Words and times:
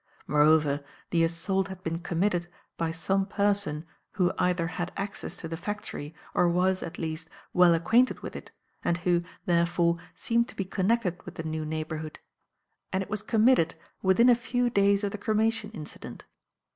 Moreover, 0.25 0.83
the 1.11 1.23
assault 1.23 1.67
had 1.67 1.83
been 1.83 1.99
committed 1.99 2.47
by 2.75 2.89
some 2.89 3.27
person 3.27 3.85
who 4.13 4.31
either 4.39 4.65
had 4.65 4.91
access 4.97 5.37
to 5.37 5.47
the 5.47 5.55
factory 5.57 6.15
or 6.33 6.49
was, 6.49 6.81
at 6.81 6.97
least, 6.97 7.29
well 7.53 7.75
acquainted 7.75 8.21
with 8.21 8.35
it 8.35 8.49
and 8.83 8.97
who, 8.97 9.21
therefore, 9.45 9.97
seemed 10.15 10.49
to 10.49 10.55
be 10.55 10.65
connected 10.65 11.21
with 11.21 11.35
the 11.35 11.43
new 11.43 11.65
neighbourhood; 11.67 12.17
and 12.91 13.03
it 13.03 13.11
was 13.11 13.21
committed 13.21 13.75
within 14.01 14.27
a 14.27 14.33
few 14.33 14.71
days 14.71 15.03
of 15.03 15.11
the 15.11 15.19
cremation 15.19 15.69
incident. 15.69 16.25